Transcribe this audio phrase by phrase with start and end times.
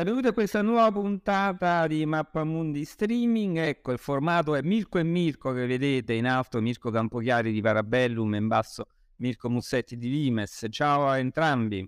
[0.00, 3.58] Benvenuti a questa nuova puntata di Mappamundi Streaming.
[3.58, 8.32] Ecco, il formato è Mirko e Mirko che vedete in alto, Mirko Campochiari di Parabellum
[8.32, 8.86] e in basso
[9.16, 10.68] Mirko Mussetti di Limes.
[10.70, 11.86] Ciao a entrambi.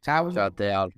[0.00, 0.92] Ciao, ciao a te Al.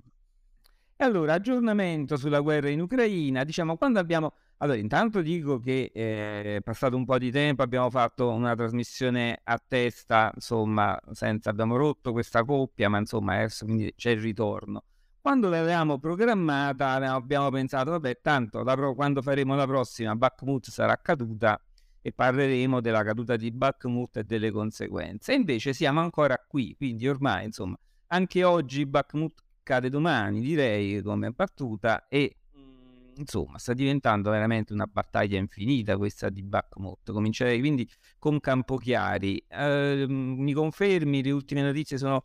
[0.95, 3.43] E allora, aggiornamento sulla guerra in Ucraina.
[3.43, 4.33] Diciamo, quando abbiamo...
[4.57, 9.39] Allora, intanto dico che eh, è passato un po' di tempo, abbiamo fatto una trasmissione
[9.43, 11.51] a testa, insomma, senza...
[11.51, 14.85] abbiamo rotto questa coppia, ma insomma, adesso quindi c'è il ritorno.
[15.29, 21.63] Quando l'avevamo programmata abbiamo pensato, vabbè, tanto pro- quando faremo la prossima Bakhmut sarà caduta
[22.01, 25.35] e parleremo della caduta di Bakhmut e delle conseguenze.
[25.35, 32.07] Invece siamo ancora qui, quindi ormai, insomma, anche oggi Bakhmut cade domani, direi, come battuta
[32.07, 37.11] e mm, insomma, sta diventando veramente una battaglia infinita questa di Bakhmut.
[37.11, 37.87] Comincerei quindi
[38.17, 39.45] con Campochiari.
[39.47, 42.23] Eh, mi confermi, le ultime notizie sono,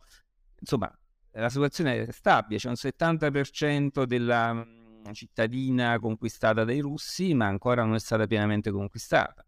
[0.59, 0.91] insomma,
[1.35, 7.83] la situazione è stabile, c'è un 70% della mm, cittadina conquistata dai russi, ma ancora
[7.83, 9.45] non è stata pienamente conquistata.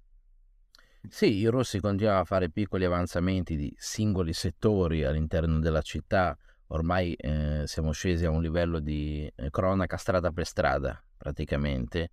[1.09, 7.13] Sì, i russi continuano a fare piccoli avanzamenti di singoli settori all'interno della città, ormai
[7.13, 12.11] eh, siamo scesi a un livello di eh, cronaca strada per strada praticamente,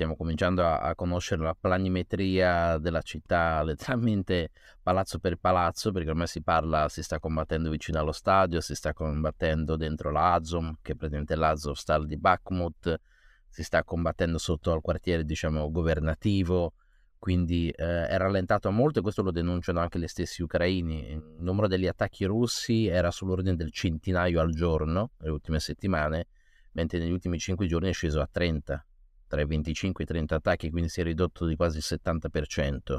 [0.00, 4.50] stiamo cominciando a, a, conoscere la planimetria della città letteralmente
[4.82, 8.94] palazzo per palazzo, perché ormai si parla, si sta combattendo vicino allo stadio, si sta
[8.94, 12.98] combattendo dentro la Azov, che è praticamente l'Azovstal di Bakhmut,
[13.46, 16.72] si sta combattendo sotto al quartiere, diciamo, governativo,
[17.18, 21.10] quindi eh, è rallentato molto e questo lo denunciano anche gli stessi ucraini.
[21.10, 26.28] Il numero degli attacchi russi era sull'ordine del centinaio al giorno, le ultime settimane,
[26.72, 28.82] mentre negli ultimi cinque giorni è sceso a 30
[29.30, 32.98] tra i 25 e i 30 attacchi, quindi si è ridotto di quasi il 70%.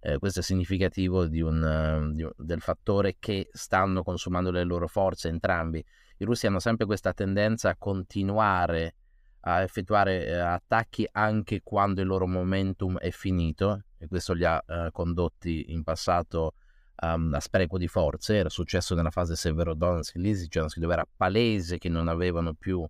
[0.00, 5.28] Eh, questo è significativo di un, di del fattore che stanno consumando le loro forze
[5.28, 5.82] entrambi.
[6.16, 8.96] I russi hanno sempre questa tendenza a continuare
[9.42, 14.60] a effettuare eh, attacchi anche quando il loro momentum è finito e questo li ha
[14.66, 16.54] eh, condotti in passato
[17.02, 18.34] um, a spreco di forze.
[18.34, 22.84] Era successo nella fase Severodonetsk e Lysychansk dove era palese che non avevano più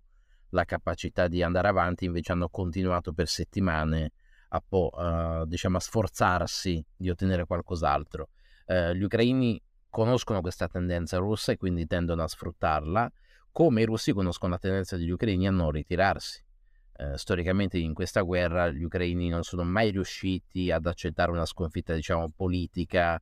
[0.53, 4.11] la capacità di andare avanti, invece hanno continuato per settimane
[4.49, 8.29] a, po', uh, diciamo, a sforzarsi di ottenere qualcos'altro.
[8.65, 13.11] Uh, gli ucraini conoscono questa tendenza russa e quindi tendono a sfruttarla,
[13.51, 16.43] come i russi conoscono la tendenza degli ucraini a non ritirarsi.
[16.95, 21.93] Uh, storicamente in questa guerra gli ucraini non sono mai riusciti ad accettare una sconfitta
[21.95, 23.19] diciamo politica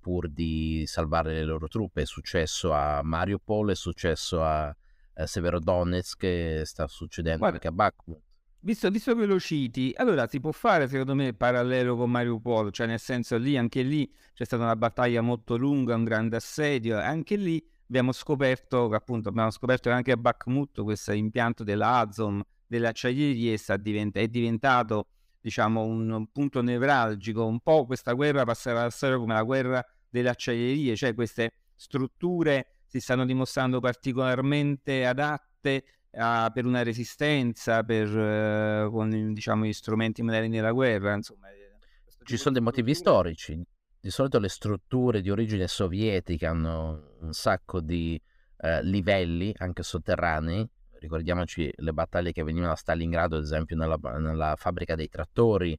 [0.00, 2.00] pur di salvare le loro truppe.
[2.00, 4.74] È successo a Mariupol, è successo a,
[5.16, 8.20] eh, Severodonetsk che sta succedendo Guarda, anche a Bakhmut.
[8.60, 12.72] Visto, visto che lo citi, allora si può fare secondo me il parallelo con Mariupol,
[12.72, 16.98] cioè nel senso lì, anche lì c'è stata una battaglia molto lunga, un grande assedio,
[16.98, 22.42] anche lì abbiamo scoperto appunto abbiamo scoperto che anche a Bakhmut questo impianto della Azom,
[22.66, 25.08] delle acciaierie diventa, è diventato
[25.40, 30.30] diciamo un punto nevralgico, un po' questa guerra passerà alla storia come la guerra delle
[30.30, 38.90] acciaierie, cioè queste strutture si stanno dimostrando particolarmente adatte a, per una resistenza, per, uh,
[38.90, 41.14] con diciamo, gli strumenti moderni della guerra.
[41.14, 41.76] Insomma, eh,
[42.24, 43.60] Ci sono dei motivi storici.
[44.00, 48.20] Di solito le strutture di origine sovietica hanno un sacco di
[48.58, 50.68] uh, livelli, anche sotterranei.
[50.98, 55.78] Ricordiamoci le battaglie che venivano a Stalingrado, ad esempio, nella, nella fabbrica dei trattori,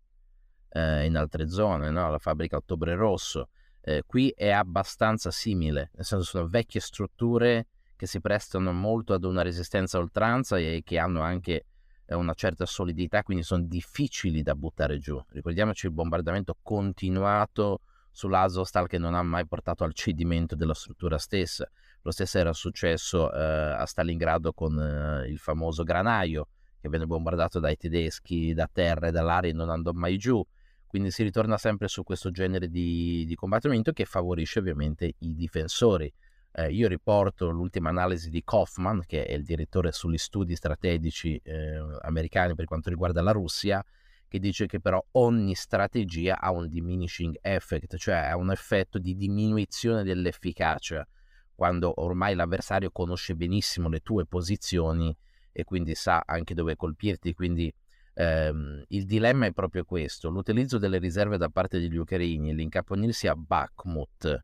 [0.70, 2.12] uh, in altre zone, no?
[2.12, 3.50] la fabbrica Ottobre Rosso
[3.88, 9.24] eh, qui è abbastanza simile, nel senso sono vecchie strutture che si prestano molto ad
[9.24, 11.68] una resistenza a oltranza e che hanno anche
[12.06, 15.18] eh, una certa solidità, quindi sono difficili da buttare giù.
[15.30, 17.80] Ricordiamoci il bombardamento continuato
[18.12, 21.66] sull'Azostal che non ha mai portato al cedimento della struttura stessa.
[22.02, 26.50] Lo stesso era successo eh, a Stalingrado con eh, il famoso granaio
[26.82, 30.46] che venne bombardato dai tedeschi da terra e dall'aria e non andò mai giù.
[30.88, 36.12] Quindi si ritorna sempre su questo genere di, di combattimento che favorisce ovviamente i difensori.
[36.54, 41.78] Eh, io riporto l'ultima analisi di Kaufman, che è il direttore sugli studi strategici eh,
[42.02, 43.84] americani per quanto riguarda la Russia,
[44.28, 49.16] che dice che però ogni strategia ha un diminishing effect, cioè ha un effetto di
[49.16, 51.08] diminuzione dell'efficacia,
[51.56, 55.16] quando ormai l'avversario conosce benissimo le tue posizioni
[55.52, 57.74] e quindi sa anche dove colpirti, quindi
[58.18, 63.28] ehm, il dilemma è proprio questo, l'utilizzo delle riserve da parte degli ucraini e l'incaponirsi
[63.28, 64.44] a Bakhmut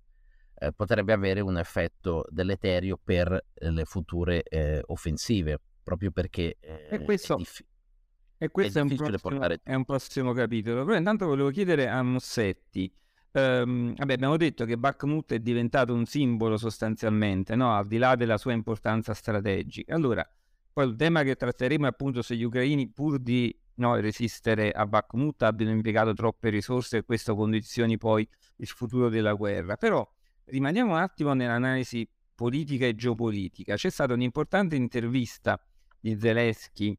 [0.56, 7.02] eh, potrebbe avere un effetto deleterio per eh, le future eh, offensive, proprio perché e
[7.04, 7.66] questo, è, diffi-
[8.38, 9.60] e questo è, è, un prossimo, portare...
[9.64, 10.86] è, un prossimo, capitolo.
[10.86, 12.94] Però intanto volevo chiedere a Mossetti,
[13.36, 17.76] Um, vabbè, abbiamo detto che Bakhmut è diventato un simbolo sostanzialmente, no?
[17.76, 19.96] al di là della sua importanza strategica.
[19.96, 20.24] Allora,
[20.72, 24.86] Poi il tema che tratteremo è appunto se gli ucraini, pur di no, resistere a
[24.86, 28.28] Bakhmut, abbiano impiegato troppe risorse e questo condizioni poi
[28.58, 29.76] il futuro della guerra.
[29.78, 30.08] Però
[30.46, 33.76] rimaniamo un attimo nell'analisi politica e geopolitica.
[33.76, 35.60] C'è stata un'importante intervista
[36.00, 36.98] di Zelensky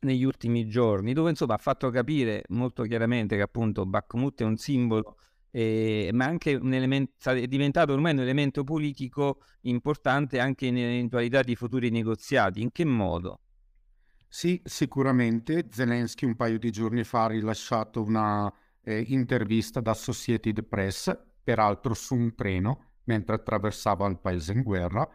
[0.00, 4.56] negli ultimi giorni, dove insomma ha fatto capire molto chiaramente che appunto Bakhmut è un
[4.56, 5.16] simbolo,
[5.50, 11.42] eh, ma anche un elemento, è diventato ormai un elemento politico importante anche in eventualità
[11.42, 12.60] di futuri negoziati.
[12.60, 13.40] In che modo?
[14.36, 15.68] Sì, sicuramente.
[15.70, 18.52] Zelensky un paio di giorni fa ha rilasciato una
[18.82, 25.08] eh, intervista da Associated Press, peraltro su un treno, mentre attraversava il paese in guerra,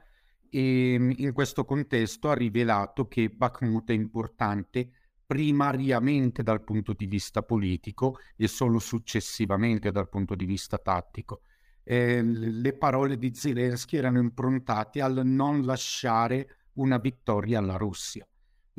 [0.50, 4.90] e ehm, in questo contesto ha rivelato che Bakhmut è importante
[5.26, 11.42] primariamente dal punto di vista politico e solo successivamente dal punto di vista tattico.
[11.84, 18.26] Eh, le parole di Zelensky erano improntate al non lasciare una vittoria alla Russia.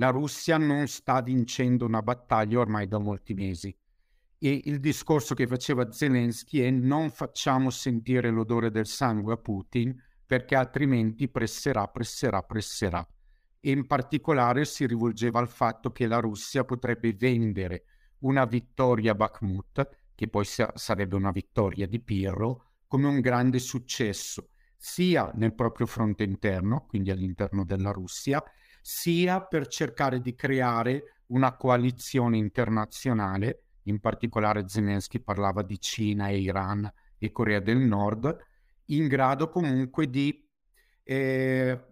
[0.01, 3.77] La Russia non sta vincendo una battaglia ormai da molti mesi
[4.39, 9.95] e il discorso che faceva Zelensky è non facciamo sentire l'odore del sangue a Putin
[10.25, 13.07] perché altrimenti presserà, presserà, presserà.
[13.61, 17.85] E in particolare si rivolgeva al fatto che la Russia potrebbe vendere
[18.21, 23.59] una vittoria a Bakhmut, che poi sa- sarebbe una vittoria di Pirro, come un grande
[23.59, 24.49] successo,
[24.79, 28.43] sia nel proprio fronte interno, quindi all'interno della Russia,
[28.81, 36.91] sia per cercare di creare una coalizione internazionale, in particolare Zelensky parlava di Cina Iran
[37.19, 38.37] e Corea del Nord,
[38.87, 40.47] in grado comunque di
[41.03, 41.85] eh,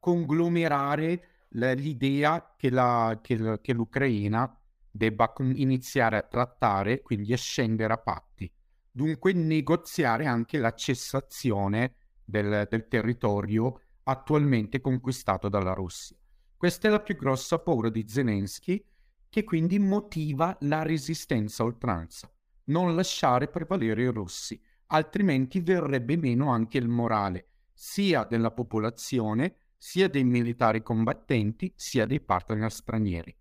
[0.00, 4.52] conglomerare l'idea che, la, che, che, l'Ucraina
[4.90, 8.50] debba iniziare a trattare, quindi a scendere a patti.
[8.90, 11.94] Dunque negoziare anche la cessazione
[12.24, 16.16] del, del territorio attualmente conquistato dalla Russia.
[16.56, 18.84] Questa è la più grossa paura di Zelensky,
[19.28, 22.30] che quindi motiva la resistenza a oltranza.
[22.64, 30.08] Non lasciare prevalere i russi altrimenti verrebbe meno anche il morale sia della popolazione, sia
[30.08, 33.34] dei militari combattenti, sia dei partner stranieri.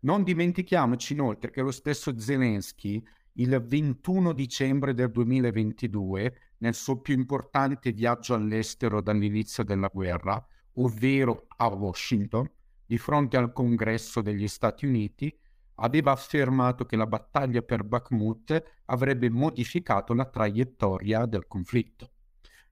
[0.00, 3.02] Non dimentichiamoci inoltre che lo stesso Zelensky
[3.34, 10.44] il 21 dicembre del 2022, nel suo più importante viaggio all'estero dall'inizio della guerra,
[10.74, 12.50] ovvero a Washington,
[12.86, 15.36] di fronte al congresso degli Stati Uniti,
[15.80, 22.10] aveva affermato che la battaglia per Bakhmut avrebbe modificato la traiettoria del conflitto.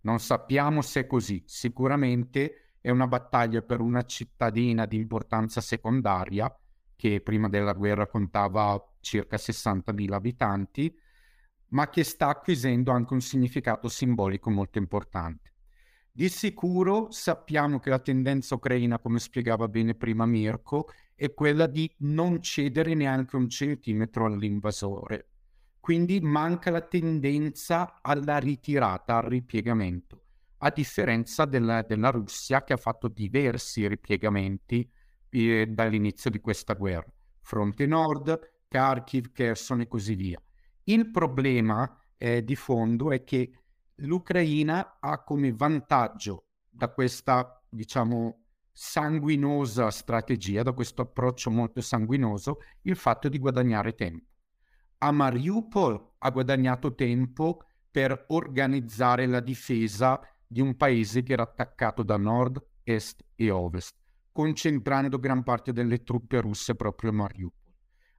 [0.02, 6.54] Non sappiamo se è così, sicuramente è una battaglia per una cittadina di importanza secondaria
[6.94, 10.96] che prima della guerra contava circa 60.000 abitanti,
[11.68, 15.52] ma che sta acquisendo anche un significato simbolico molto importante.
[16.16, 21.92] Di sicuro sappiamo che la tendenza ucraina, come spiegava bene prima Mirko, è quella di
[21.98, 25.28] non cedere neanche un centimetro all'invasore.
[25.78, 30.22] Quindi manca la tendenza alla ritirata, al ripiegamento,
[30.58, 34.90] a differenza della, della Russia che ha fatto diversi ripiegamenti
[35.28, 37.12] eh, dall'inizio di questa guerra.
[37.40, 40.42] Fronte Nord, Kharkiv, Kherson e così via.
[40.88, 43.50] Il problema eh, di fondo è che
[43.96, 52.94] l'Ucraina ha come vantaggio da questa, diciamo, sanguinosa strategia, da questo approccio molto sanguinoso, il
[52.94, 54.26] fatto di guadagnare tempo.
[54.98, 62.04] A Mariupol ha guadagnato tempo per organizzare la difesa di un paese che era attaccato
[62.04, 63.96] da nord, est e ovest,
[64.30, 67.55] concentrando gran parte delle truppe russe proprio a Mariupol.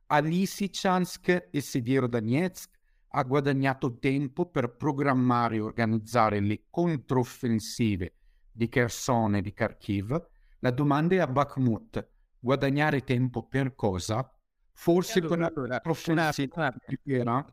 [0.10, 2.76] A Lysychansk e Severodonetsk
[3.10, 8.14] ha guadagnato tempo per programmare e organizzare le controffensive
[8.50, 10.28] di Kherson e di Kharkiv,
[10.60, 12.08] la domanda è a Bakhmut,
[12.40, 14.34] guadagnare tempo per cosa?
[14.72, 16.74] Forse allora, con la allora, controffensiva
[17.04, 17.46] era?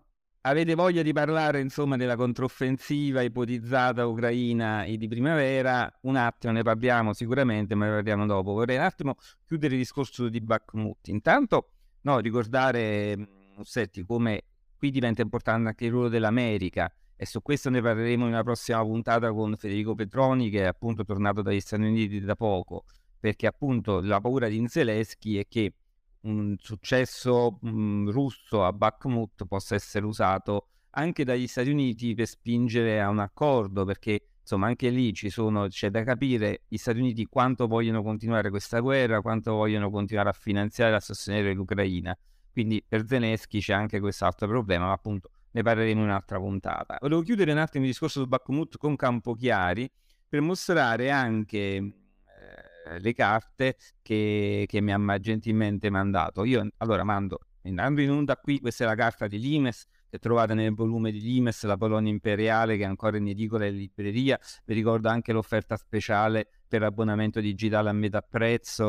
[0.42, 5.92] Avete voglia di parlare insomma della controffensiva ipotizzata ucraina e di primavera?
[6.02, 8.52] Un attimo ne parliamo sicuramente, ma ne parliamo dopo.
[8.52, 11.08] Vorrei un attimo chiudere il discorso di Bakhmut.
[11.08, 11.73] Intanto,
[12.04, 13.16] no, ricordare,
[13.56, 14.42] Mussetti, come
[14.76, 18.82] qui diventa importante anche il ruolo dell'America e su questo ne parleremo in una prossima
[18.82, 22.84] puntata con Federico Petroni che è appunto tornato dagli Stati Uniti da poco
[23.18, 25.74] perché appunto la paura di Zelensky è che
[26.22, 33.00] un successo mh, russo a Bakhmut possa essere usato anche dagli Stati Uniti per spingere
[33.00, 37.24] a un accordo perché insomma anche lì ci sono, c'è da capire gli Stati Uniti
[37.24, 42.16] quanto vogliono continuare questa guerra, quanto vogliono continuare a finanziare e a sostenere l'Ucraina.
[42.52, 46.98] Quindi per Zelensky c'è anche quest'altro problema, ma appunto ne parleremo in un'altra puntata.
[47.00, 49.90] Volevo chiudere un attimo il discorso su Bakhmut con Campochiari
[50.28, 56.44] per mostrare anche eh, le carte che, che mi ha gentilmente mandato.
[56.44, 59.86] Io allora mando, andando in onda qui, questa è la carta di Limes,
[60.18, 63.76] trovate nel volume di Limes, la Polonia Imperiale, che è ancora in edicola e in
[63.76, 64.38] libreria.
[64.64, 68.84] Vi ricordo anche l'offerta speciale per abbonamento digitale a metà prezzo,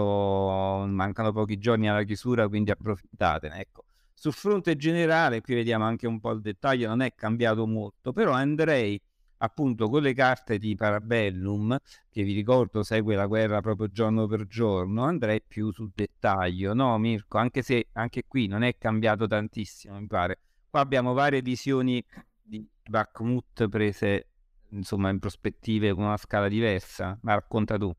[0.87, 3.59] mancano pochi giorni alla chiusura, quindi approfittatene.
[3.59, 3.83] Ecco.
[4.13, 8.31] Sul fronte generale, qui vediamo anche un po' il dettaglio, non è cambiato molto, però
[8.31, 8.99] andrei
[9.37, 11.77] appunto con le carte di Parabellum,
[12.09, 16.97] che vi ricordo segue la guerra proprio giorno per giorno, andrei più sul dettaglio, no
[16.97, 17.37] Mirko?
[17.37, 20.39] Anche se anche qui non è cambiato tantissimo, mi pare.
[20.75, 22.03] Qua abbiamo varie visioni
[22.41, 24.27] di Bakhmut prese
[24.71, 27.95] insomma in prospettive con una scala diversa, ma racconta tu.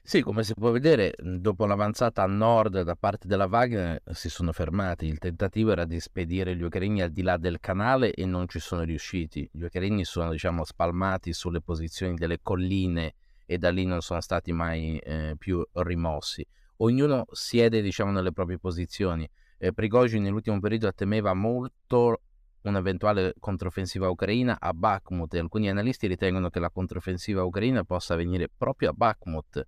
[0.00, 4.52] Sì, come si può vedere, dopo l'avanzata a nord da parte della Wagner si sono
[4.52, 5.06] fermati.
[5.06, 8.60] Il tentativo era di spedire gli ucraini al di là del canale e non ci
[8.60, 9.50] sono riusciti.
[9.52, 13.14] Gli ucraini sono, diciamo, spalmati sulle posizioni delle colline
[13.44, 16.46] e da lì non sono stati mai eh, più rimossi.
[16.76, 19.28] Ognuno siede, diciamo, nelle proprie posizioni.
[19.58, 22.20] Eh, Prigozhin nell'ultimo periodo temeva molto
[22.62, 28.48] un'eventuale controffensiva ucraina a Bakhmut e alcuni analisti ritengono che la controffensiva ucraina possa avvenire
[28.48, 29.66] proprio a Bakhmut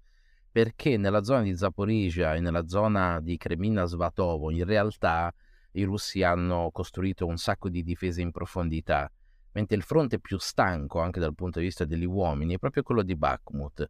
[0.56, 5.30] perché nella zona di Zaporizhia e nella zona di Kremina Svatovo in realtà
[5.72, 9.12] i russi hanno costruito un sacco di difese in profondità,
[9.52, 13.02] mentre il fronte più stanco anche dal punto di vista degli uomini è proprio quello
[13.02, 13.86] di Bakhmut.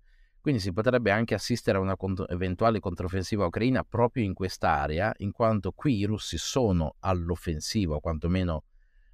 [0.46, 5.32] Quindi si potrebbe anche assistere a una cont- eventuale controffensiva ucraina proprio in quest'area, in
[5.32, 8.62] quanto qui i russi sono all'offensiva, o quantomeno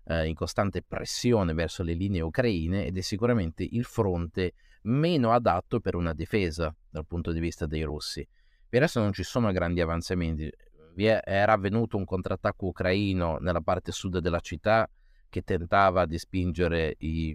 [0.09, 5.81] eh, in costante pressione verso le linee ucraine ed è sicuramente il fronte meno adatto
[5.81, 8.29] per una difesa dal punto di vista dei russi.
[8.69, 10.53] Per adesso non ci sono grandi avanzamenti.
[10.97, 14.87] Vi era avvenuto un contrattacco ucraino nella parte sud della città
[15.31, 17.35] che tentava di spingere i,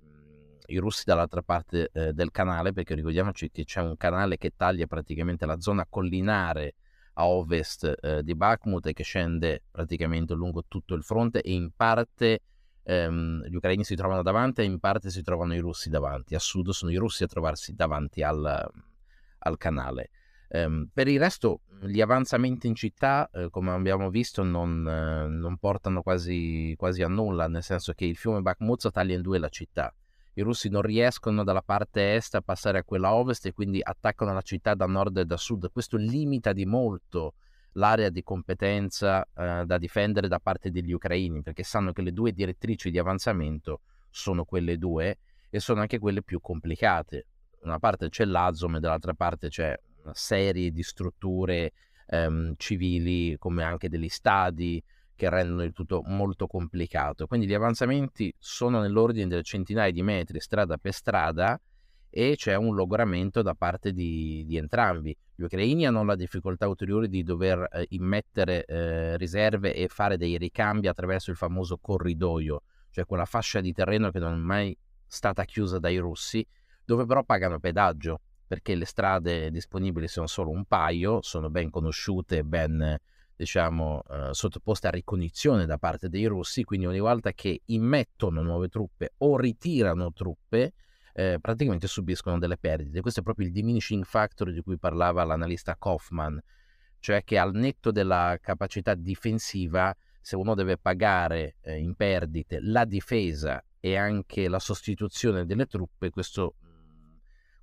[0.68, 4.86] i russi dall'altra parte eh, del canale, perché ricordiamoci che c'è un canale che taglia
[4.88, 6.76] praticamente la zona collinare
[7.14, 11.72] a ovest eh, di Bakhmut e che scende praticamente lungo tutto il fronte e in
[11.76, 12.42] parte
[12.84, 16.36] ehm, gli ucraini si trovano davanti e in parte si trovano i russi davanti.
[16.36, 18.72] A sud sono i russi a trovarsi davanti al,
[19.40, 20.10] al canale.
[20.50, 25.58] Um, per il resto, gli avanzamenti in città, eh, come abbiamo visto, non, eh, non
[25.58, 29.50] portano quasi, quasi, a nulla, nel senso che il fiume Bakhmut taglia in due la
[29.50, 29.94] città.
[30.38, 34.34] I russi non riescono dalla parte est a passare a quella ovest e quindi attaccano
[34.34, 35.72] la città da nord e da sud.
[35.72, 37.34] Questo limita di molto
[37.72, 42.34] l'area di competenza eh, da difendere da parte degli ucraini, perché sanno che le due
[42.34, 45.17] direttrici di avanzamento sono quelle due
[45.50, 47.25] e sono anche quelle più complicate.
[47.60, 51.74] Da una parte c'è l'Azom e dall'altra parte c'è una serie di strutture
[52.06, 54.84] ehm, civili come anche degli stadi
[55.18, 57.28] che rendono il tutto molto complicato.
[57.28, 61.60] Quindi gli avanzamenti sono nell'ordine delle centinaia di metri strada per strada
[62.10, 65.16] e c'è un logoramento da parte di, di entrambi.
[65.36, 70.38] Gli ucraini hanno la difficoltà ulteriore di dover eh, immettere eh, riserve e fare dei
[70.38, 75.44] ricambi attraverso il famoso corridoio, cioè quella fascia di terreno che non è mai stata
[75.44, 76.46] chiusa dai russi,
[76.86, 82.44] dove però pagano pedaggio, perché le strade disponibili sono solo un paio, sono ben conosciute,
[82.44, 82.98] ben
[83.38, 88.67] diciamo eh, sottoposte a ricognizione da parte dei russi, quindi ogni volta che immettono nuove
[88.67, 90.74] truppe o ritirano truppe,
[91.13, 93.00] eh, praticamente subiscono delle perdite.
[93.01, 96.41] Questo è proprio il diminishing factor di cui parlava l'analista Kaufman,
[97.00, 102.86] cioè che al netto della capacità difensiva, se uno deve pagare eh, in perdite la
[102.86, 106.56] difesa e anche la sostituzione delle truppe, questo,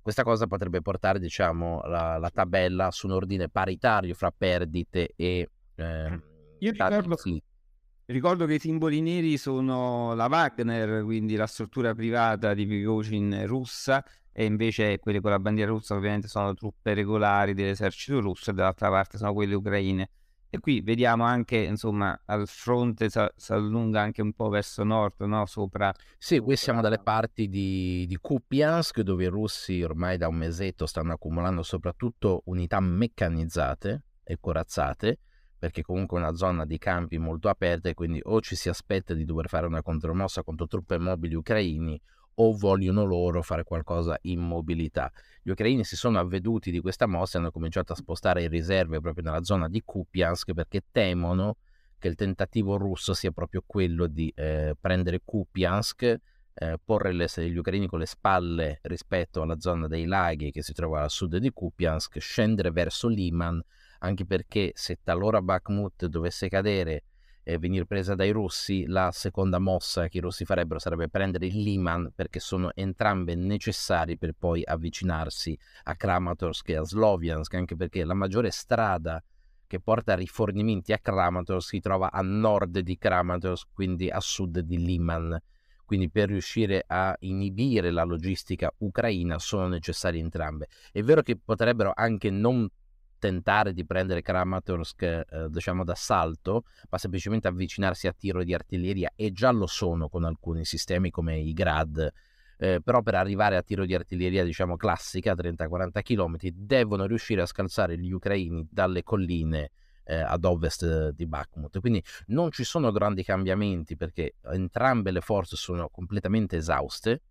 [0.01, 5.49] questa cosa potrebbe portare diciamo, la, la, tabella su un ordine paritario fra perdite e...
[5.75, 6.21] Eh,
[6.59, 7.15] Io ricordo,
[8.07, 14.05] Ricordo che i simboli neri sono la Wagner, quindi la struttura privata di Prigozhin russa,
[14.31, 18.89] e invece quelle con la bandiera russa ovviamente sono truppe regolari dell'esercito russo e dall'altra
[18.89, 20.09] parte sono quelle ucraine.
[20.51, 25.47] E qui vediamo anche, insomma, al fronte si allunga anche un po' verso nord, no?
[25.47, 25.91] Sopra.
[26.19, 30.85] Sì, qui siamo dalle parti di, di Kupiansk, dove i russi ormai da un mesetto
[30.85, 35.19] stanno accumulando soprattutto unità meccanizzate e corazzate
[35.57, 39.13] perché comunque è una zona di campi molto aperta e quindi o ci si aspetta
[39.13, 41.99] di dover fare una contromossa contro truppe mobili ucraini
[42.35, 45.11] o vogliono loro fare qualcosa in mobilità.
[45.41, 49.23] Gli ucraini si sono avveduti di questa mossa e hanno cominciato a spostare riserve proprio
[49.23, 51.57] nella zona di Kupiansk perché temono
[51.97, 56.03] che il tentativo russo sia proprio quello di eh, prendere Kupiansk,
[56.53, 60.73] eh, porre le, gli ucraini con le spalle rispetto alla zona dei laghi che si
[60.73, 63.63] trova a sud di Kupiansk, scendere verso Liman
[64.05, 67.03] anche perché se talora Bakhmut dovesse cadere
[67.43, 71.61] eh, venire presa dai russi, la seconda mossa che i russi farebbero sarebbe prendere il
[71.61, 78.03] Liman perché sono entrambe necessari per poi avvicinarsi a Kramatorsk e a Sloviansk, anche perché
[78.03, 79.23] la maggiore strada
[79.67, 84.77] che porta rifornimenti a Kramatorsk si trova a nord di Kramatorsk, quindi a sud di
[84.77, 85.39] Liman.
[85.85, 90.67] Quindi per riuscire a inibire la logistica ucraina sono necessarie entrambe.
[90.91, 92.67] È vero che potrebbero anche non
[93.17, 99.31] tentare di prendere Kramatorsk eh, diciamo d'assalto, ma semplicemente avvicinarsi a tiro di artiglieria e
[99.31, 102.11] già lo sono con alcuni sistemi come i Grad.
[102.57, 107.45] Eh, però per arrivare a tiro di artiglieria diciamo classica 30-40 km devono riuscire a
[107.45, 109.71] scalzare gli ucraini dalle colline
[110.05, 115.57] eh, ad ovest di Bakhmut quindi non ci sono grandi cambiamenti perché entrambe le forze
[115.57, 117.23] sono completamente esauste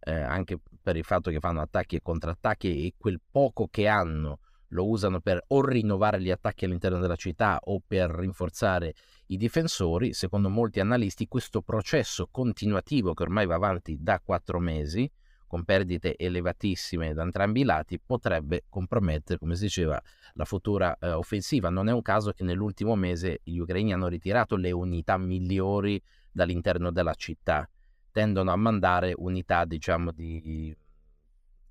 [0.00, 4.40] eh, anche per il fatto che fanno attacchi e contrattacchi e quel poco che hanno
[4.72, 8.94] lo usano per o rinnovare gli attacchi all'interno della città o per rinforzare
[9.26, 15.10] i difensori, secondo molti analisti questo processo continuativo che ormai va avanti da quattro mesi,
[15.46, 20.00] con perdite elevatissime da entrambi i lati, potrebbe compromettere, come si diceva,
[20.34, 21.68] la futura eh, offensiva.
[21.68, 26.90] Non è un caso che nell'ultimo mese gli ucraini hanno ritirato le unità migliori dall'interno
[26.90, 27.68] della città,
[28.10, 30.74] tendono a mandare unità, diciamo, di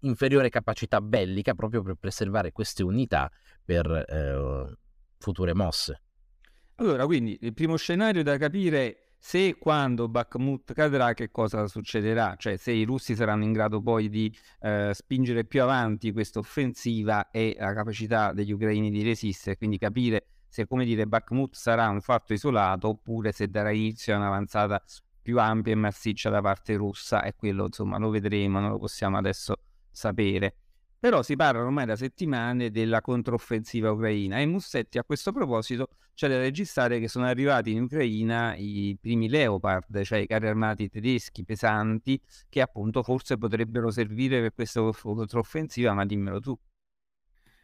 [0.01, 3.31] inferiore capacità bellica proprio per preservare queste unità
[3.63, 4.77] per eh,
[5.17, 6.01] future mosse.
[6.75, 12.33] Allora, quindi il primo scenario da capire se e quando Bakhmut cadrà, che cosa succederà?
[12.37, 17.29] Cioè se i russi saranno in grado poi di eh, spingere più avanti questa offensiva
[17.29, 22.01] e la capacità degli ucraini di resistere, quindi capire se, come dire, Bakhmut sarà un
[22.01, 24.83] fatto isolato oppure se darà inizio a un'avanzata
[25.21, 29.17] più ampia e massiccia da parte russa e quello, insomma, lo vedremo, non lo possiamo
[29.17, 29.55] adesso
[29.91, 30.55] sapere.
[31.01, 36.27] Però si parla ormai da settimane della controffensiva ucraina e Mussetti a questo proposito c'è
[36.29, 41.43] da registrare che sono arrivati in Ucraina i primi Leopard, cioè i carri armati tedeschi
[41.43, 46.55] pesanti che appunto forse potrebbero servire per questa controffensiva, ma dimmelo tu.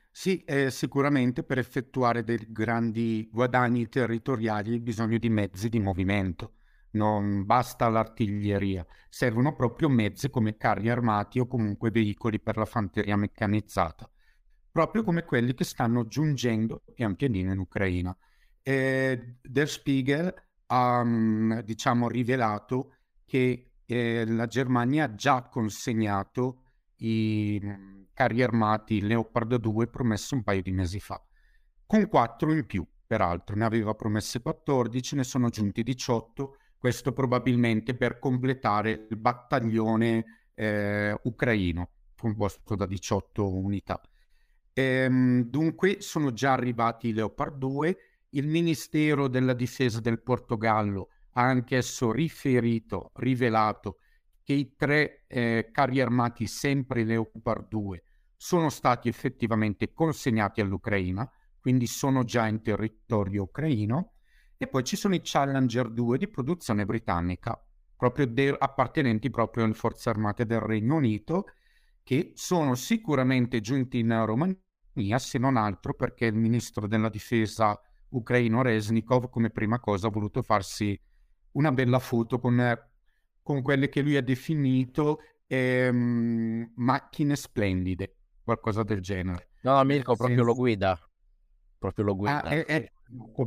[0.09, 6.56] Sì, eh, sicuramente per effettuare dei grandi guadagni territoriali hai bisogno di mezzi di movimento
[6.97, 13.15] non basta l'artiglieria, servono proprio mezzi come carri armati o comunque veicoli per la fanteria
[13.15, 14.09] meccanizzata,
[14.71, 18.15] proprio come quelli che stanno giungendo pian pianino in Ucraina.
[18.61, 20.33] E Der Spiegel
[20.67, 26.63] ha mm, diciamo, rivelato che eh, la Germania ha già consegnato
[26.97, 31.21] i mm, carri armati Leopard 2 promessi un paio di mesi fa,
[31.85, 37.95] con 4 in più, peraltro ne aveva promesse 14, ne sono giunti 18 questo probabilmente
[37.95, 44.01] per completare il battaglione eh, ucraino composto da 18 unità.
[44.73, 47.97] Ehm, dunque sono già arrivati i Leopard 2,
[48.31, 53.99] il Ministero della Difesa del Portogallo ha anch'esso riferito, rivelato
[54.43, 58.03] che i tre eh, carri armati sempre Leopard 2
[58.35, 64.16] sono stati effettivamente consegnati all'Ucraina, quindi sono già in territorio ucraino
[64.57, 67.61] e poi ci sono i Challenger 2 di produzione britannica,
[67.95, 71.45] proprio de- appartenenti proprio alle forze armate del Regno Unito,
[72.03, 78.61] che sono sicuramente giunti in Romania, se non altro perché il ministro della difesa ucraino
[78.61, 80.99] Resnikov come prima cosa ha voluto farsi
[81.51, 82.79] una bella foto con,
[83.41, 89.49] con quelle che lui ha definito ehm, macchine splendide, qualcosa del genere.
[89.61, 90.43] No, Mirko proprio Senza...
[90.43, 90.99] lo guida.
[91.77, 92.43] Proprio lo guida.
[92.43, 92.91] Ah, è, è,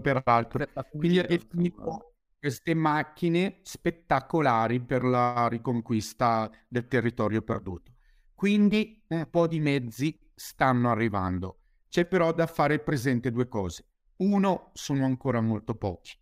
[0.01, 0.67] peraltro.
[0.91, 7.93] Quindi ha definito queste macchine spettacolari per la riconquista del territorio perduto.
[8.35, 11.59] Quindi un po' di mezzi stanno arrivando.
[11.89, 13.85] C'è però da fare presente due cose.
[14.17, 16.13] Uno, sono ancora molto pochi,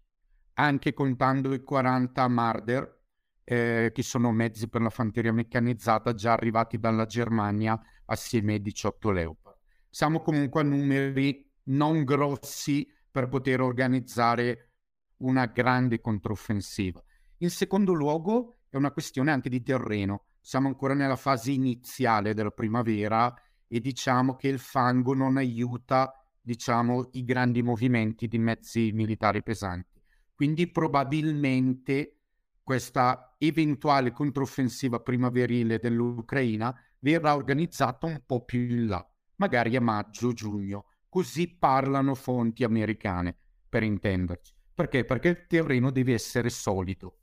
[0.55, 3.01] anche contando i 40 Marder,
[3.45, 9.11] eh, che sono mezzi per la fanteria meccanizzata già arrivati dalla Germania assieme ai 18
[9.11, 9.57] Leopard.
[9.89, 12.87] Siamo comunque a numeri non grossi
[13.19, 14.75] per poter organizzare
[15.23, 17.03] una grande controffensiva.
[17.39, 20.27] In secondo luogo è una questione anche di terreno.
[20.41, 23.35] Siamo ancora nella fase iniziale della primavera
[23.67, 30.01] e diciamo che il fango non aiuta diciamo, i grandi movimenti di mezzi militari pesanti.
[30.33, 32.21] Quindi probabilmente
[32.63, 39.05] questa eventuale controffensiva primaverile dell'Ucraina verrà organizzata un po' più in là,
[39.37, 43.37] magari a maggio-giugno, Così parlano fonti americane,
[43.69, 44.53] per intenderci.
[44.75, 45.05] Perché?
[45.05, 47.21] Perché il terreno deve essere solido.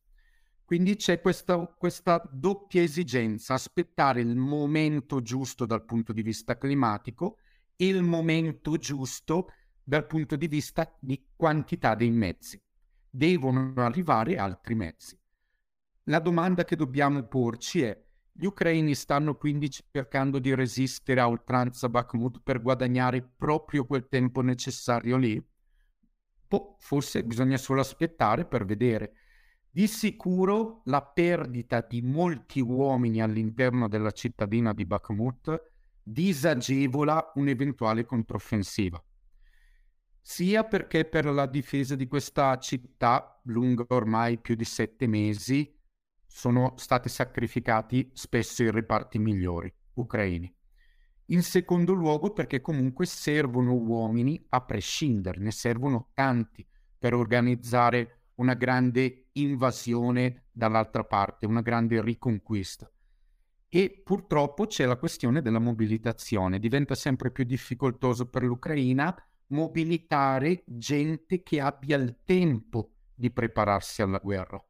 [0.66, 7.38] Quindi c'è questa, questa, doppia esigenza, aspettare il momento giusto dal punto di vista climatico
[7.76, 9.52] e il momento giusto
[9.84, 12.60] dal punto di vista di quantità dei mezzi.
[13.10, 15.18] devono arrivare altri mezzi.
[16.06, 18.05] La domanda che dobbiamo porci è,
[18.38, 24.42] gli ucraini stanno quindi cercando di resistere a oltranza Bakhmut per guadagnare proprio quel tempo
[24.42, 25.42] necessario lì?
[26.48, 29.14] Boh, forse bisogna solo aspettare per vedere.
[29.70, 35.72] Di sicuro la perdita di molti uomini all'interno della cittadina di Bakhmut
[36.04, 39.02] disagevola un'eventuale controffensiva
[40.28, 45.72] sia perché per la difesa di questa città, lunga ormai più di sette mesi,
[46.36, 50.54] sono stati sacrificati spesso i reparti migliori ucraini.
[51.28, 56.68] In secondo luogo perché comunque servono uomini a prescindere, ne servono tanti
[57.00, 62.92] per organizzare una grande invasione dall'altra parte, una grande riconquista.
[63.70, 69.16] E purtroppo c'è la questione della mobilitazione, diventa sempre più difficoltoso per l'Ucraina
[69.48, 74.62] mobilitare gente che abbia il tempo di prepararsi alla guerra.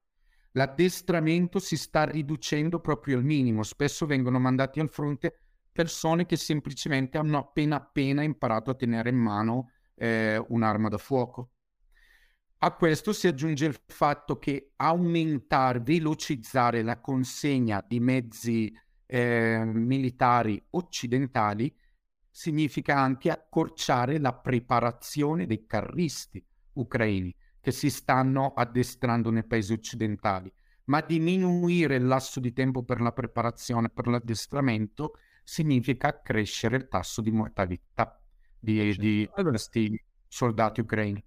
[0.56, 5.38] L'addestramento si sta riducendo proprio al minimo, spesso vengono mandati al fronte
[5.70, 11.52] persone che semplicemente hanno appena appena imparato a tenere in mano eh, un'arma da fuoco.
[12.60, 18.74] A questo si aggiunge il fatto che aumentare, velocizzare la consegna di mezzi
[19.06, 21.76] eh, militari occidentali
[22.32, 27.36] significa anche accorciare la preparazione dei carristi ucraini
[27.66, 33.12] che si stanno addestrando nei paesi occidentali, ma diminuire il lasso di tempo per la
[33.12, 38.22] preparazione, per l'addestramento, significa accrescere il tasso di mortalità
[38.60, 41.24] di, di questi soldati ucraini.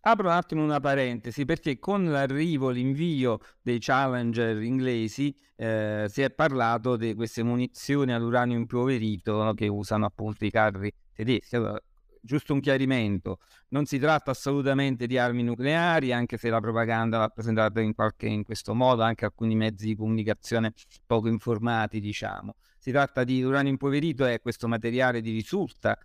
[0.00, 6.30] Apro un attimo una parentesi perché con l'arrivo, l'invio dei Challenger inglesi eh, si è
[6.30, 11.56] parlato di queste munizioni all'uranio impoverito no, che usano appunto i carri tedeschi.
[11.56, 11.80] Allora,
[12.26, 17.28] giusto un chiarimento, non si tratta assolutamente di armi nucleari, anche se la propaganda l'ha
[17.28, 20.74] presentata in, qualche, in questo modo, anche alcuni mezzi di comunicazione
[21.06, 22.56] poco informati, diciamo.
[22.78, 25.98] Si tratta di uranio impoverito, è questo materiale di risulta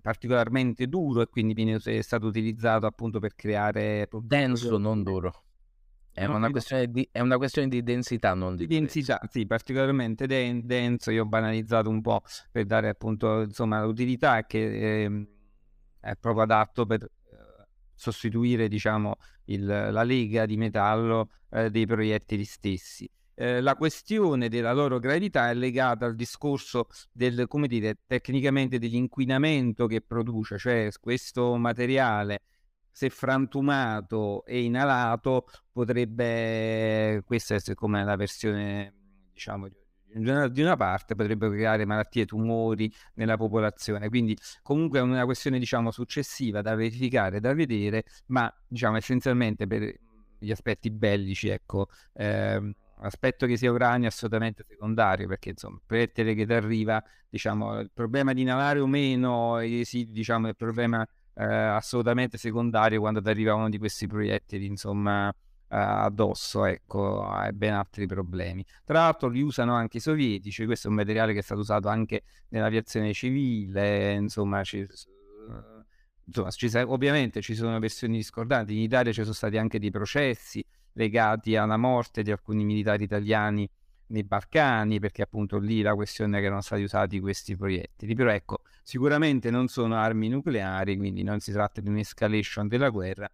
[0.00, 4.08] particolarmente duro e quindi viene, è stato utilizzato appunto per creare...
[4.22, 5.44] Denso, non duro.
[6.18, 6.50] È una,
[6.88, 9.20] di, è una, questione di, densità, non di, densità.
[9.30, 11.12] Sì, particolarmente den- denso.
[11.12, 15.26] Io ho banalizzato un po' per dare appunto insomma l'utilità che eh,
[16.00, 17.08] è proprio adatto per eh,
[17.94, 23.10] sostituire diciamo il, la lega di metallo eh, dei proiettili stessi.
[23.34, 29.86] Eh, la questione della loro gravità è legata al discorso del, come dire, tecnicamente dell'inquinamento
[29.86, 32.42] che produce, cioè questo materiale
[32.90, 38.92] se frantumato e inalato potrebbe, questa è come la versione
[39.32, 39.68] diciamo
[40.12, 44.08] di una parte potrebbe creare malattie, tumori nella popolazione.
[44.08, 49.94] Quindi comunque è una questione diciamo successiva da verificare, da vedere, ma diciamo essenzialmente per
[50.38, 55.82] gli aspetti bellici, ecco, ehm, aspetto che sia uranio è assolutamente secondario perché insomma il
[55.86, 61.06] proiettile che ti arriva diciamo il problema di inalare o meno sì, diciamo il problema
[61.34, 65.34] eh, assolutamente secondario quando ti arriva uno di questi proiettili insomma eh,
[65.68, 70.90] addosso ecco hai ben altri problemi tra l'altro li usano anche i sovietici questo è
[70.90, 74.86] un materiale che è stato usato anche nell'aviazione civile insomma ci,
[76.24, 80.64] insomma, ci, ovviamente ci sono versioni discordanti in Italia ci sono stati anche dei processi
[80.94, 83.68] legati alla morte di alcuni militari italiani
[84.08, 88.14] nei Balcani, perché appunto lì la questione è che erano stati usati questi proiettili.
[88.14, 93.30] Però ecco, sicuramente non sono armi nucleari, quindi non si tratta di un'escalation della guerra.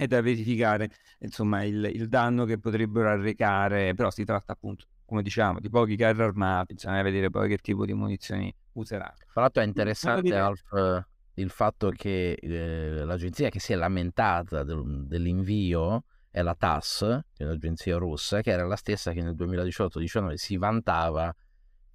[0.00, 5.20] È da verificare insomma il, il danno che potrebbero arrecare, però si tratta appunto, come
[5.20, 9.16] diciamo, di pochi carri armati, bisogna vedere poi che tipo di munizioni useranno.
[9.30, 15.04] Tra l'altro è interessante Alf, il fatto che eh, l'agenzia che si è lamentata del,
[15.06, 17.00] dell'invio è la TASS,
[17.34, 21.30] che è un'agenzia russa, che era la stessa che nel 2018-19 si vantava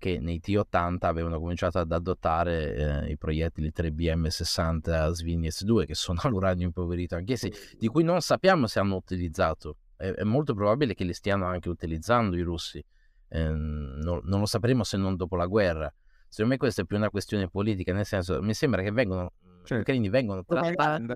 [0.06, 6.20] che nei T-80 avevano cominciato ad adottare eh, i proiettili 3BM60 Svignez 2 che sono
[6.22, 9.78] all'uranio impoverito anch'essi, di cui non sappiamo se hanno utilizzato.
[9.96, 12.86] È, è molto probabile che li stiano anche utilizzando i russi.
[13.30, 15.92] Eh, non, non, lo sapremo se non dopo la guerra.
[16.28, 19.80] Secondo me questa è più una questione politica, nel senso, mi sembra che vengono, cioè,
[19.80, 20.76] gli ucraini vengono trattati...
[20.76, 21.16] propaganda.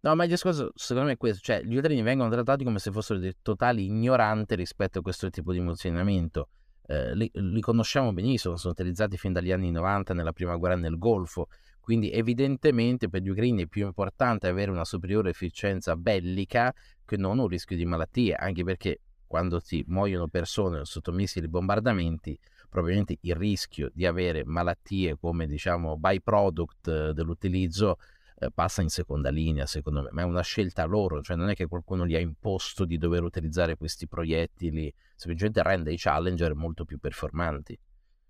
[0.00, 2.90] No, ma il discorso secondo me è questo, cioè gli ucraini vengono trattati come se
[2.90, 6.48] fossero dei totali ignoranti rispetto a questo tipo di emozionamento.
[6.90, 10.96] Eh, li, li, conosciamo benissimo, sono utilizzati fin dagli anni 90 nella prima guerra nel
[10.96, 11.48] Golfo,
[11.80, 16.74] quindi evidentemente per gli ucraini è più importante avere una superiore efficienza bellica
[17.04, 22.38] che non un rischio di malattie, anche perché quando ti muoiono persone sotto missili bombardamenti,
[22.70, 27.98] probabilmente il rischio di avere malattie come diciamo byproduct dell'utilizzo
[28.40, 31.54] eh, passa in seconda linea, secondo me, ma è una scelta loro, cioè non è
[31.54, 36.84] che qualcuno gli ha imposto di dover utilizzare questi proiettili, semplicemente rende i Challenger molto
[36.84, 37.78] più performanti.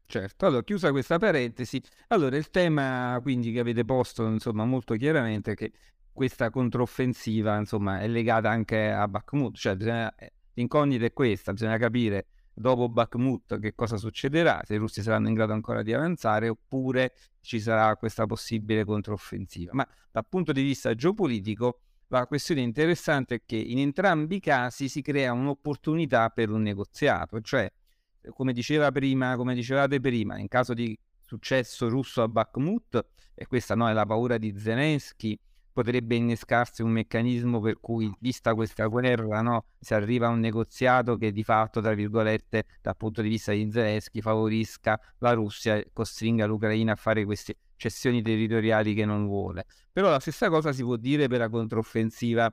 [0.07, 5.53] Certo, allora chiusa questa parentesi, allora il tema quindi che avete posto insomma molto chiaramente
[5.53, 5.73] è che
[6.11, 11.77] questa controffensiva insomma è legata anche a Bakhmut, cioè bisogna, eh, l'incognita è questa, bisogna
[11.77, 16.49] capire dopo Bakhmut che cosa succederà, se i russi saranno in grado ancora di avanzare
[16.49, 19.71] oppure ci sarà questa possibile controffensiva.
[19.75, 24.89] Ma dal punto di vista geopolitico la questione interessante è che in entrambi i casi
[24.89, 27.71] si crea un'opportunità per un negoziato, cioè
[28.31, 33.75] come diceva prima, come dicevate prima, in caso di successo russo a Bakhmut, e questa
[33.75, 35.39] no, è la paura di Zelensky,
[35.79, 41.17] potrebbe innescarsi un meccanismo per cui, vista questa guerra, no, si arriva a un negoziato
[41.17, 45.91] che di fatto, tra virgolette, dal punto di vista di Zelensky, favorisca la Russia e
[45.93, 49.67] costringa l'Ucraina a fare queste cessioni territoriali che non vuole.
[49.93, 52.53] Però la stessa cosa si può dire per la controffensiva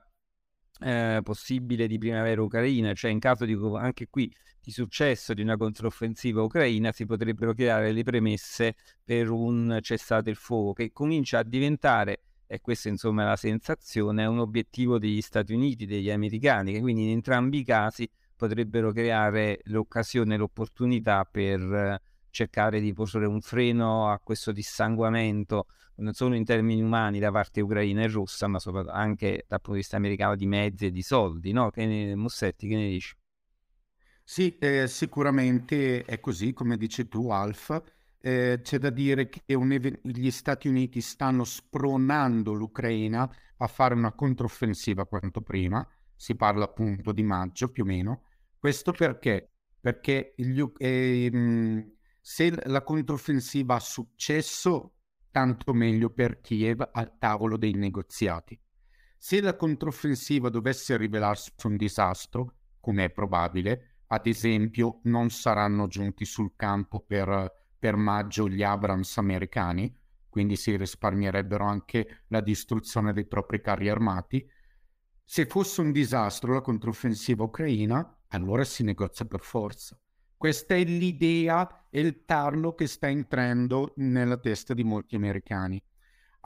[0.78, 5.56] eh, possibile di primavera ucraina, cioè in caso di anche qui di successo di una
[5.56, 11.42] controffensiva ucraina si potrebbero creare le premesse per un cessate il fuoco che comincia a
[11.42, 16.72] diventare e questa insomma è la sensazione, è un obiettivo degli Stati Uniti, degli americani,
[16.72, 23.26] che quindi in entrambi i casi potrebbero creare l'occasione, l'opportunità per eh, cercare di porre
[23.26, 28.46] un freno a questo dissanguamento, non solo in termini umani da parte ucraina e russa,
[28.46, 31.70] ma anche dal punto di vista americano di mezzi e di soldi, no?
[31.70, 33.16] Che ne, Mussetti, che ne dici?
[34.22, 37.82] Sì, eh, sicuramente è così, come dici tu, Alfa.
[38.26, 44.14] Eh, c'è da dire che ev- gli Stati Uniti stanno spronando l'Ucraina a fare una
[44.14, 45.86] controffensiva quanto prima,
[46.16, 48.24] si parla appunto di maggio più o meno.
[48.58, 49.52] Questo perché?
[49.80, 54.94] Perché gli, eh, se la controffensiva ha successo,
[55.30, 58.60] tanto meglio per Kiev al tavolo dei negoziati.
[59.16, 66.24] Se la controffensiva dovesse rivelarsi un disastro, come è probabile, ad esempio non saranno giunti
[66.24, 69.94] sul campo per per maggio gli Abrams americani,
[70.28, 74.46] quindi si risparmierebbero anche la distruzione dei propri carri armati.
[75.24, 79.98] Se fosse un disastro la controffensiva ucraina, allora si negozia per forza.
[80.36, 85.82] Questa è l'idea e il tarlo che sta entrando nella testa di molti americani.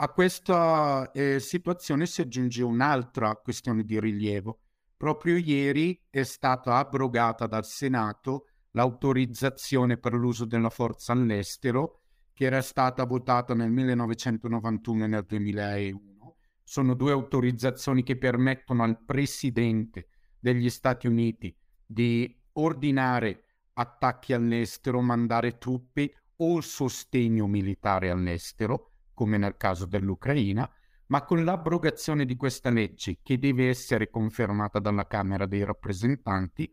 [0.02, 4.60] A questa eh, situazione si aggiunge un'altra questione di rilievo.
[4.96, 12.02] Proprio ieri è stata abrogata dal Senato l'autorizzazione per l'uso della forza all'estero,
[12.32, 16.36] che era stata votata nel 1991 e nel 2001.
[16.62, 21.54] Sono due autorizzazioni che permettono al Presidente degli Stati Uniti
[21.84, 30.70] di ordinare attacchi all'estero, mandare truppe o sostegno militare all'estero, come nel caso dell'Ucraina,
[31.06, 36.72] ma con l'abrogazione di questa legge, che deve essere confermata dalla Camera dei rappresentanti,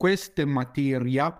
[0.00, 1.30] questa materia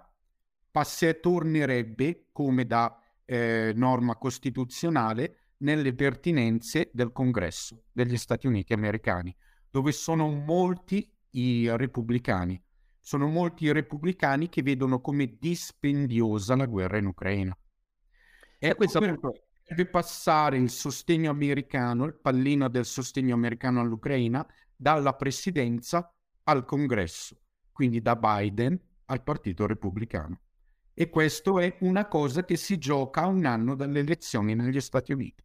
[0.70, 2.94] passe, tornerebbe come da
[3.24, 9.34] eh, norma costituzionale nelle pertinenze del Congresso degli Stati Uniti americani,
[9.70, 12.62] dove sono molti i repubblicani.
[13.00, 17.56] Sono molti i repubblicani che vedono come dispendiosa la guerra in Ucraina.
[18.58, 24.46] E questo deve passare il sostegno americano, il pallino del sostegno americano all'Ucraina,
[24.76, 27.38] dalla presidenza al Congresso
[27.80, 30.38] quindi da Biden al Partito Repubblicano.
[30.92, 35.12] E questo è una cosa che si gioca a un anno dalle elezioni negli Stati
[35.12, 35.42] Uniti.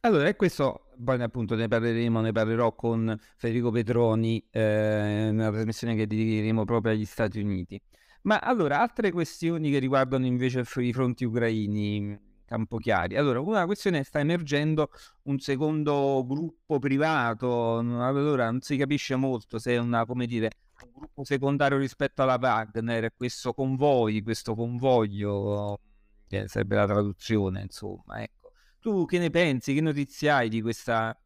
[0.00, 5.94] Allora, e questo poi appunto ne parleremo, ne parlerò con Federico Petroni eh, nella trasmissione
[5.94, 7.78] che dedicheremo proprio agli Stati Uniti.
[8.22, 13.14] Ma allora, altre questioni che riguardano invece i fronti ucraini, campo chiari.
[13.18, 14.88] Allora, una questione sta emergendo
[15.24, 20.50] un secondo gruppo privato, allora non si capisce molto se è una, come dire,
[20.84, 25.80] un gruppo secondario rispetto alla Wagner, questo convoglio, questo convoglio,
[26.26, 28.52] che sarebbe la traduzione, insomma, ecco.
[28.80, 29.74] Tu che ne pensi?
[29.74, 31.16] Che notizie hai di questa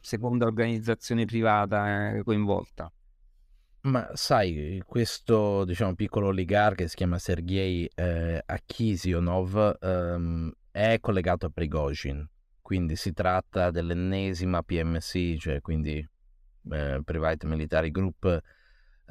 [0.00, 2.92] seconda organizzazione privata eh, coinvolta?
[3.82, 11.46] Ma sai, questo diciamo piccolo oligarca che si chiama Sergei eh, Akisionov ehm, è collegato
[11.46, 12.24] a Prigozhin,
[12.60, 16.08] quindi si tratta dell'ennesima PMC, cioè quindi
[16.70, 18.40] eh, Private Military Group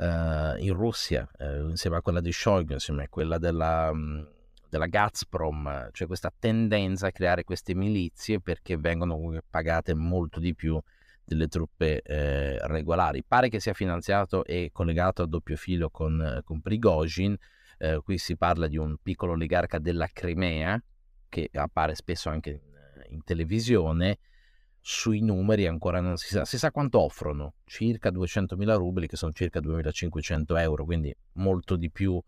[0.02, 4.22] eh, in Russia, eh, insieme a quella di Shoigu, insieme a quella della, mm,
[4.68, 10.82] della Gazprom, c'è questa tendenza a creare queste milizie perché vengono pagate molto di più
[11.24, 13.24] delle truppe eh, regolari.
[13.24, 17.38] Pare che sia finanziato e collegato a doppio filo con, con Prigozhin.
[17.78, 20.82] Eh, qui si parla di un piccolo oligarca della Crimea
[21.30, 24.18] che appare spesso anche in, in televisione
[24.82, 26.44] sui numeri ancora non si sa.
[26.44, 31.91] Si sa quanto offrono, circa 200.000 rubli, che sono circa 2.500 euro, quindi molto di
[31.91, 32.22] più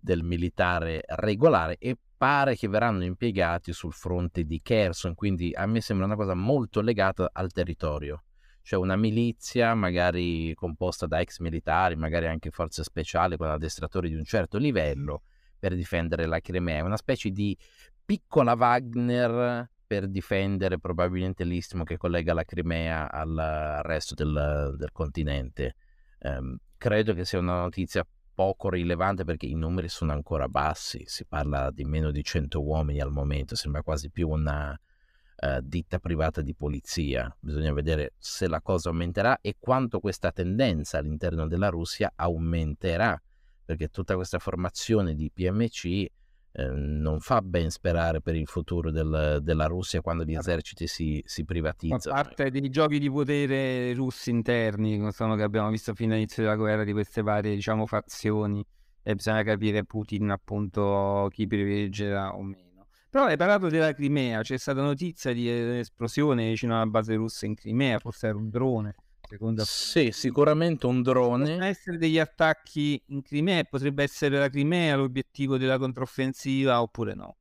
[0.00, 5.80] del militare regolare e pare che verranno impiegati sul fronte di Kherson, quindi a me
[5.80, 8.24] sembra una cosa molto legata al territorio.
[8.62, 14.16] Cioè una milizia magari composta da ex militari, magari anche forze speciali con addestratori di
[14.16, 15.22] un certo livello
[15.58, 17.56] per difendere la Crimea, una specie di
[18.04, 25.76] piccola Wagner per difendere probabilmente l'istmo che collega la Crimea al resto del, del continente.
[26.20, 31.24] Um, credo che sia una notizia poco rilevante perché i numeri sono ancora bassi, si
[31.24, 36.42] parla di meno di 100 uomini al momento, sembra quasi più una uh, ditta privata
[36.42, 37.34] di polizia.
[37.40, 43.18] Bisogna vedere se la cosa aumenterà e quanto questa tendenza all'interno della Russia aumenterà,
[43.64, 46.06] perché tutta questa formazione di PMC
[46.52, 51.44] non fa ben sperare per il futuro del, della Russia quando gli eserciti si, si
[51.44, 52.16] privatizzano.
[52.18, 56.56] A parte dei giochi di potere russi interni insomma, che abbiamo visto fino all'inizio della
[56.56, 58.64] guerra di queste varie diciamo, fazioni
[59.02, 62.86] e bisogna capire Putin appunto chi privilegerà o meno.
[63.10, 67.54] Però hai parlato della Crimea, c'è stata notizia di esplosione vicino alla base russa in
[67.54, 68.94] Crimea, forse era un drone.
[69.28, 69.62] Seconda...
[69.66, 71.44] Sì, sicuramente un drone.
[71.44, 77.36] Possono essere degli attacchi in Crimea, potrebbe essere la Crimea l'obiettivo della controffensiva oppure no?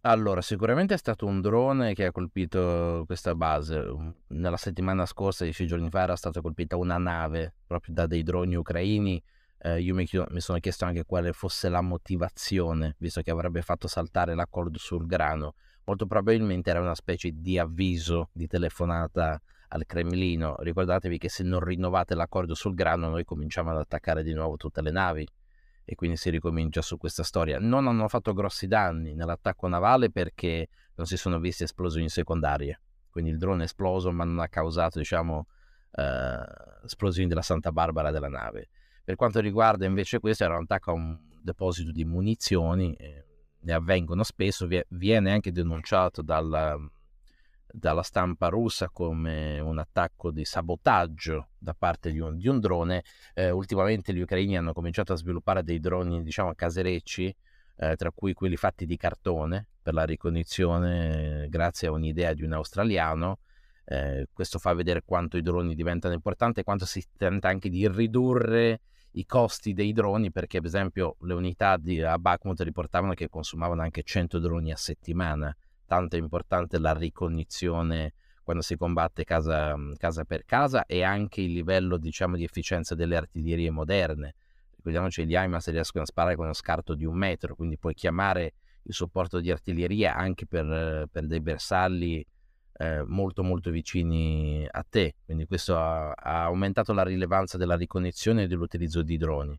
[0.00, 3.80] Allora, sicuramente è stato un drone che ha colpito questa base.
[4.28, 8.56] Nella settimana scorsa, dieci giorni fa, era stata colpita una nave proprio da dei droni
[8.56, 9.22] ucraini.
[9.58, 13.86] Eh, io mi, mi, sono chiesto anche quale fosse la motivazione, visto che avrebbe fatto
[13.86, 15.54] saltare l'accordo sul grano.
[15.84, 20.56] Molto probabilmente era una specie di avviso di telefonata al Cremlino.
[20.58, 24.82] Ricordatevi che se non rinnovate l'accordo sul grano noi cominciamo ad attaccare di nuovo tutte
[24.82, 25.26] le navi
[25.84, 27.58] e quindi si ricomincia su questa storia.
[27.58, 32.80] Non hanno fatto grossi danni nell'attacco navale perché non si sono visti esplosioni secondarie.
[33.10, 35.46] Quindi il drone è esploso ma non ha causato diciamo
[35.92, 38.68] eh, esplosioni della Santa Barbara della nave.
[39.02, 43.24] Per quanto riguarda invece questo era un attacco a un deposito di munizioni, eh,
[43.60, 46.90] ne avvengono spesso, viene anche denunciato dal
[47.70, 53.04] dalla stampa russa come un attacco di sabotaggio da parte di un, di un drone.
[53.34, 57.34] Eh, ultimamente gli ucraini hanno cominciato a sviluppare dei droni, diciamo, caserecci,
[57.76, 62.42] eh, tra cui quelli fatti di cartone per la ricognizione, eh, grazie a un'idea di
[62.42, 63.40] un australiano.
[63.84, 67.88] Eh, questo fa vedere quanto i droni diventano importanti e quanto si tenta anche di
[67.88, 68.80] ridurre
[69.12, 73.80] i costi dei droni perché ad esempio le unità di, a Bakhmut riportavano che consumavano
[73.80, 75.56] anche 100 droni a settimana
[75.88, 81.52] tanto è importante la ricognizione quando si combatte casa, casa, per casa e anche il
[81.52, 84.34] livello diciamo, di efficienza delle artiglierie moderne.
[84.76, 88.54] Ricordiamoci gli HIMARS riescono a sparare con uno scarto di un metro, quindi puoi chiamare
[88.82, 92.22] il supporto di artiglieria anche per, per dei bersaglio
[92.74, 95.16] eh, molto molto vicini a te.
[95.24, 99.58] Quindi questo ha, ha aumentato la rilevanza della ricognizione e dell'utilizzo di droni.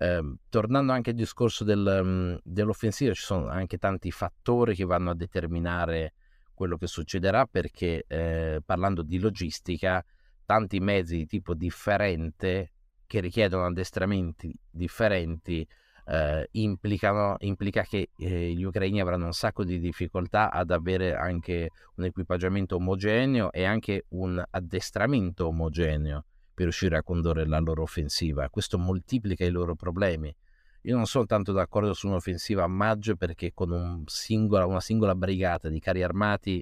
[0.00, 5.10] Eh, tornando anche al discorso del, mm, dell'offensiva, ci sono anche tanti fattori che vanno
[5.10, 6.14] a determinare
[6.54, 10.04] quello che succederà perché eh, parlando di logistica,
[10.44, 12.72] tanti mezzi di tipo differente
[13.06, 15.66] che richiedono addestramenti differenti
[16.06, 22.04] eh, implica che eh, gli ucraini avranno un sacco di difficoltà ad avere anche un
[22.04, 26.24] equipaggiamento omogeneo e anche un addestramento omogeneo
[26.58, 28.50] per riuscire a condurre la loro offensiva.
[28.50, 30.34] Questo moltiplica i loro problemi.
[30.82, 35.14] Io non sono tanto d'accordo su un'offensiva a maggio perché con un singola, una singola
[35.14, 36.60] brigata di carri armati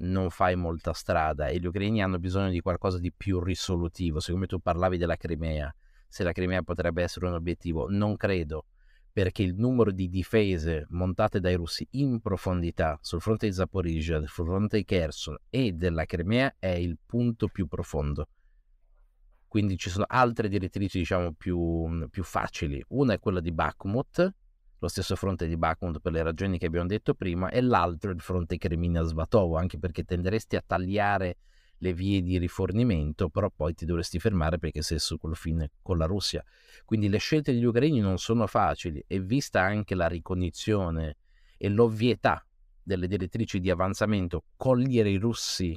[0.00, 4.20] non fai molta strada e gli ucraini hanno bisogno di qualcosa di più risolutivo.
[4.20, 5.74] Siccome tu parlavi della Crimea,
[6.06, 8.66] se la Crimea potrebbe essere un obiettivo, non credo,
[9.10, 14.44] perché il numero di difese montate dai russi in profondità sul fronte di Zaporizhia, sul
[14.44, 18.28] fronte di Kherson e della Crimea è il punto più profondo
[19.50, 22.80] quindi ci sono altre direttrici diciamo più, mhmm, più facili.
[22.90, 24.34] Una è quella di Bakhmut,
[24.78, 28.14] lo stesso fronte di Bakhmut per le ragioni che abbiamo detto prima, e l'altro è
[28.14, 31.38] il fronte Kremina-Svatovo, anche perché tenderesti a tagliare
[31.78, 36.06] le vie di rifornimento, però poi ti dovresti fermare perché sei sul confine con la
[36.06, 36.44] Russia.
[36.84, 41.16] Quindi le scelte degli ucraini non sono facili e vista anche la ricognizione
[41.58, 42.46] e l'ovvietà
[42.84, 45.76] delle direttrici di avanzamento, cogliere i russi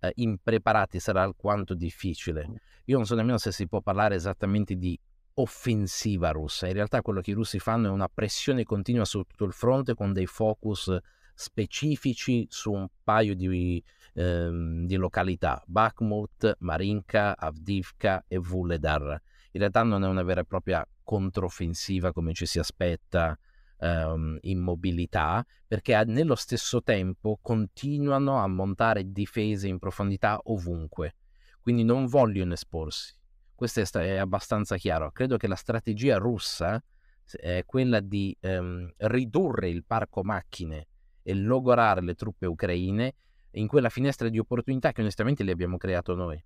[0.00, 2.60] eh, impreparati sarà alquanto difficile.
[2.84, 4.98] Io non so nemmeno se si può parlare esattamente di
[5.34, 6.66] offensiva russa.
[6.66, 9.94] In realtà quello che i russi fanno è una pressione continua su tutto il fronte
[9.94, 10.96] con dei focus
[11.34, 13.82] specifici su un paio di,
[14.14, 19.20] ehm, di località, Bakhmut, Marinka, Avdivka e Vuledar.
[19.52, 23.38] In realtà non è una vera e propria controffensiva come ci si aspetta
[23.78, 31.16] ehm, immobilità, perché nello stesso tempo continuano a montare difese in profondità ovunque,
[31.60, 33.14] quindi non vogliono esporsi.
[33.54, 35.10] Questo è, è abbastanza chiaro.
[35.10, 36.82] Credo che la strategia russa
[37.24, 40.88] è quella di ehm, ridurre il parco macchine
[41.22, 43.14] e logorare le truppe ucraine
[43.52, 46.42] in quella finestra di opportunità che onestamente le abbiamo creato noi.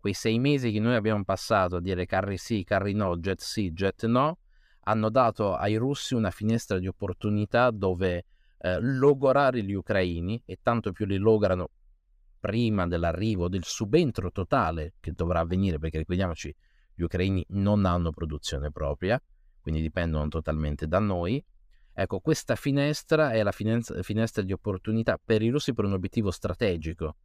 [0.00, 3.72] Quei sei mesi che noi abbiamo passato a dire carri sì, carri no, jet sì,
[3.72, 4.38] jet no,
[4.88, 8.24] hanno dato ai russi una finestra di opportunità dove
[8.58, 11.70] eh, logorare gli ucraini e tanto più li lograno
[12.40, 16.54] prima dell'arrivo del subentro totale che dovrà avvenire perché ricordiamoci
[16.94, 19.20] gli ucraini non hanno produzione propria
[19.60, 21.44] quindi dipendono totalmente da noi.
[21.92, 27.16] Ecco questa finestra è la finestra di opportunità per i russi per un obiettivo strategico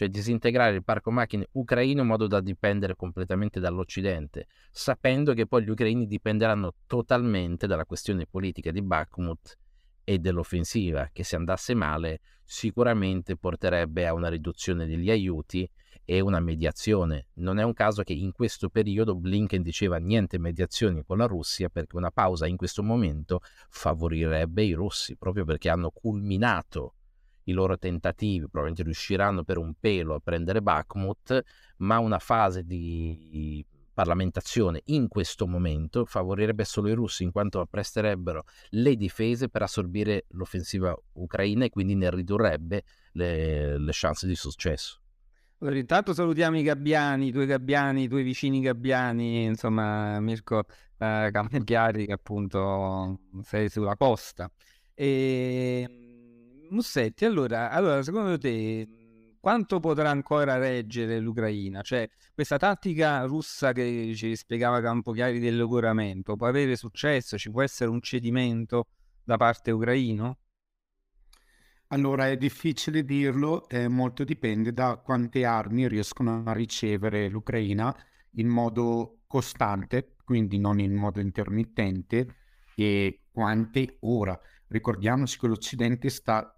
[0.00, 5.62] cioè disintegrare il parco macchine ucraino in modo da dipendere completamente dall'Occidente, sapendo che poi
[5.62, 9.58] gli ucraini dipenderanno totalmente dalla questione politica di Bakhmut
[10.02, 15.70] e dell'offensiva, che se andasse male sicuramente porterebbe a una riduzione degli aiuti
[16.06, 17.26] e una mediazione.
[17.34, 21.68] Non è un caso che in questo periodo Blinken diceva niente mediazioni con la Russia
[21.68, 26.94] perché una pausa in questo momento favorirebbe i russi, proprio perché hanno culminato
[27.44, 31.42] i loro tentativi, probabilmente riusciranno per un pelo a prendere Bakhmut,
[31.78, 38.44] ma una fase di parlamentazione in questo momento favorirebbe solo i russi in quanto appresterebbero
[38.70, 42.82] le difese per assorbire l'offensiva ucraina e quindi ne ridurrebbe
[43.12, 45.00] le, le chance di successo.
[45.58, 50.64] Allora, intanto salutiamo i gabbiani, i tuoi gabbiani, i tuoi vicini gabbiani, insomma Mirko
[50.96, 54.50] eh, Campiari che appunto sei sulla costa.
[54.94, 55.99] E ehm,
[56.70, 58.86] Mussetti, allora, allora, secondo te
[59.40, 61.82] quanto potrà ancora reggere l'Ucraina?
[61.82, 67.36] Cioè, questa tattica russa che ci spiegava Campochiari del logoramento può avere successo?
[67.36, 68.86] Ci può essere un cedimento
[69.24, 70.38] da parte ucraino?
[71.88, 77.92] Allora, è difficile dirlo, eh, molto dipende da quante armi riescono a ricevere l'Ucraina
[78.34, 82.36] in modo costante, quindi non in modo intermittente,
[82.76, 84.38] e quante ora.
[84.68, 86.54] Ricordiamoci che l'Occidente sta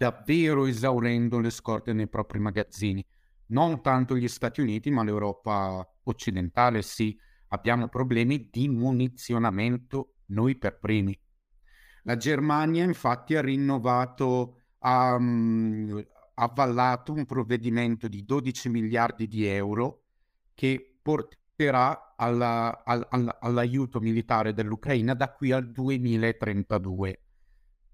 [0.00, 3.04] davvero esaurendo le scorte nei propri magazzini.
[3.48, 7.14] Non tanto gli Stati Uniti, ma l'Europa occidentale, sì.
[7.48, 11.18] Abbiamo problemi di munizionamento noi per primi.
[12.04, 20.04] La Germania infatti ha rinnovato, ha um, avallato un provvedimento di 12 miliardi di euro
[20.54, 27.20] che porterà alla, all, all, all'aiuto militare dell'Ucraina da qui al 2032.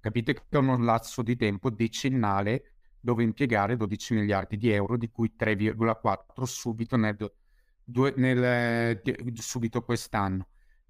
[0.06, 5.10] Capite che è uno lasso di tempo decennale dove impiegare 12 miliardi di euro, di
[5.10, 7.16] cui 3,4 subito, nel,
[7.82, 9.02] due, nel,
[9.34, 10.46] subito quest'anno.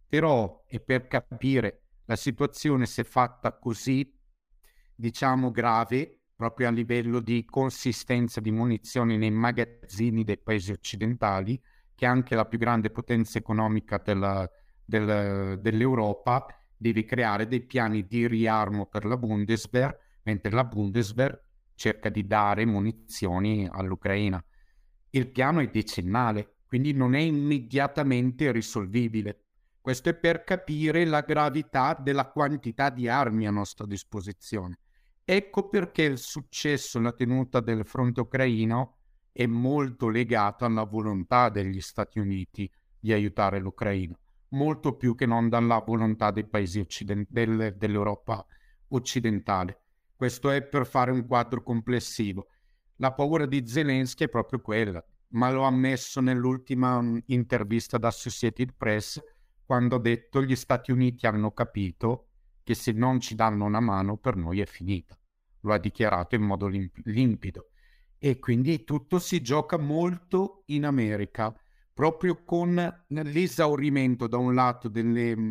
[0.06, 4.14] Però, e per capire la situazione si è fatta così,
[4.94, 11.58] diciamo, grave, proprio a livello di consistenza di munizioni nei magazzini dei paesi occidentali,
[11.94, 14.46] che è anche la più grande potenza economica della,
[14.84, 16.44] del, dell'Europa,
[16.76, 21.40] devi creare dei piani di riarmo per la Bundeswehr, mentre la Bundeswehr
[21.74, 24.42] cerca di dare munizioni all'Ucraina.
[25.10, 29.42] Il piano è decennale, quindi non è immediatamente risolvibile.
[29.80, 34.80] Questo è per capire la gravità della quantità di armi a nostra disposizione.
[35.24, 38.96] Ecco perché il successo la tenuta del fronte ucraino
[39.32, 44.18] è molto legato alla volontà degli Stati Uniti di aiutare l'Ucraina
[44.50, 48.44] molto più che non dalla volontà dei paesi occident- del, dell'Europa
[48.88, 49.80] occidentale.
[50.14, 52.48] Questo è per fare un quadro complessivo.
[52.96, 58.74] La paura di Zelensky è proprio quella, ma l'ho ammesso nell'ultima mm, intervista da Associated
[58.76, 59.22] Press
[59.64, 62.28] quando ha detto gli Stati Uniti hanno capito
[62.62, 65.18] che se non ci danno una mano per noi è finita.
[65.60, 67.70] Lo ha dichiarato in modo limp- limpido.
[68.18, 71.54] E quindi tutto si gioca molto in America
[71.96, 75.50] proprio con l'esaurimento da un lato delle mm,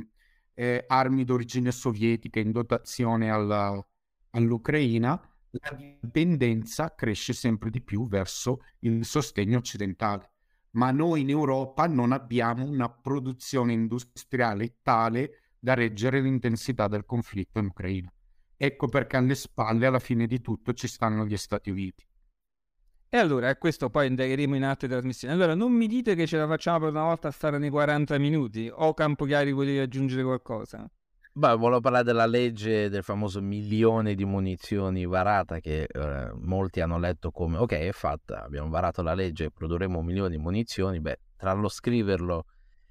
[0.54, 3.84] eh, armi d'origine sovietica in dotazione alla,
[4.30, 5.20] all'Ucraina,
[5.50, 10.34] la dipendenza cresce sempre di più verso il sostegno occidentale.
[10.74, 17.58] Ma noi in Europa non abbiamo una produzione industriale tale da reggere l'intensità del conflitto
[17.58, 18.14] in Ucraina.
[18.56, 22.06] Ecco perché alle spalle, alla fine di tutto, ci stanno gli Stati Uniti.
[23.16, 25.34] E allora, a questo poi andremo in altre trasmissioni.
[25.34, 28.18] Allora, non mi dite che ce la facciamo per una volta a stare nei 40
[28.18, 30.86] minuti o Campochiari volevi aggiungere qualcosa?
[31.32, 37.00] Beh, volevo parlare della legge del famoso milione di munizioni varata che eh, molti hanno
[37.00, 41.00] letto come ok, è fatta, abbiamo varato la legge, produrremo un milione di munizioni.
[41.00, 42.48] Beh, tra lo scriverlo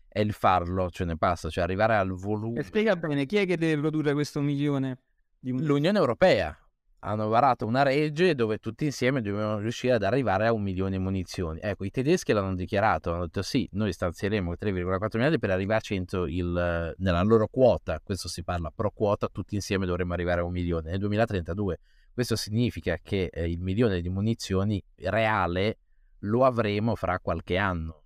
[0.08, 2.60] è il farlo, ce ne passa, cioè arrivare al volume.
[2.60, 5.00] E spiega bene, chi è che deve produrre questo milione
[5.38, 6.58] di L'Unione Europea.
[7.07, 10.98] Hanno varato una legge dove tutti insieme dovevano riuscire ad arrivare a un milione di
[10.98, 11.61] munizioni.
[11.62, 15.82] Ecco, i tedeschi l'hanno dichiarato, hanno detto sì, noi stanzieremo 3,4 miliardi per arrivare a
[15.82, 20.44] 100 il, nella loro quota, questo si parla pro quota, tutti insieme dovremmo arrivare a
[20.44, 21.78] un milione nel 2032.
[22.14, 25.78] Questo significa che eh, il milione di munizioni reale
[26.20, 28.03] lo avremo fra qualche anno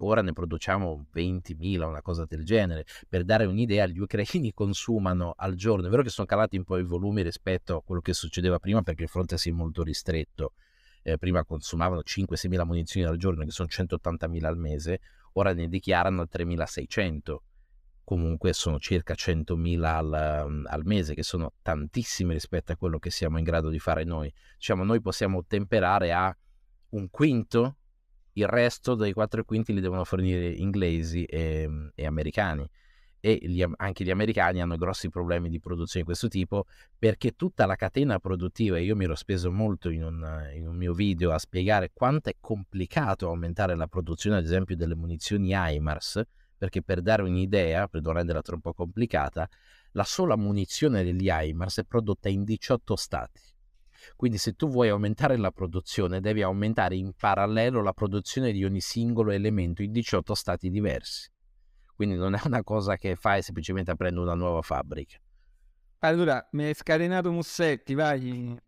[0.00, 2.84] ora ne produciamo 20.000, una cosa del genere.
[3.08, 6.78] Per dare un'idea, gli ucraini consumano al giorno, è vero che sono calati un po'
[6.78, 10.52] i volumi rispetto a quello che succedeva prima perché il fronte si è molto ristretto.
[11.02, 15.00] Eh, prima consumavano 5-6.000 munizioni al giorno, che sono 180.000 al mese,
[15.32, 17.36] ora ne dichiarano 3.600.
[18.04, 23.38] Comunque sono circa 100.000 al, al mese, che sono tantissime rispetto a quello che siamo
[23.38, 24.32] in grado di fare noi.
[24.56, 26.36] Diciamo, noi possiamo temperare a
[26.90, 27.76] un quinto
[28.40, 32.68] il resto dei quattro quinti li devono fornire inglesi e, e americani.
[33.22, 36.64] E gli, anche gli americani hanno grossi problemi di produzione di questo tipo
[36.98, 40.94] perché tutta la catena produttiva, io mi ero speso molto in un, in un, mio
[40.94, 46.22] video a spiegare quanto è complicato aumentare la produzione ad esempio delle munizioni HIMARS
[46.56, 49.46] perché per dare un'idea, per non renderla troppo complicata,
[49.92, 53.40] la sola munizione degli HIMARS è prodotta in 18 stati
[54.16, 58.80] quindi se tu vuoi aumentare la produzione, devi aumentare in parallelo la produzione di ogni
[58.80, 61.30] singolo elemento in 18 stati diversi.
[61.94, 65.18] Quindi non è una cosa che fai semplicemente aprendo una nuova fabbrica.
[66.00, 68.58] Allora, mi hai scatenato Mussetti, vai.